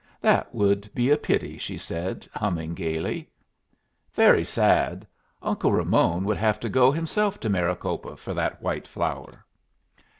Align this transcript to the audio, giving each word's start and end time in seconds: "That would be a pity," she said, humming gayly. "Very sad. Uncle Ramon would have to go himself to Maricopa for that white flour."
"That 0.19 0.51
would 0.55 0.89
be 0.95 1.11
a 1.11 1.15
pity," 1.15 1.59
she 1.59 1.77
said, 1.77 2.27
humming 2.33 2.73
gayly. 2.73 3.29
"Very 4.15 4.43
sad. 4.43 5.05
Uncle 5.43 5.71
Ramon 5.71 6.23
would 6.25 6.37
have 6.37 6.59
to 6.61 6.69
go 6.69 6.89
himself 6.91 7.39
to 7.41 7.49
Maricopa 7.51 8.17
for 8.17 8.33
that 8.33 8.63
white 8.63 8.87
flour." 8.87 9.45